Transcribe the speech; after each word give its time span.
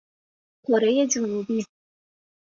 کره 0.65 0.91
جنوبی 1.11 1.63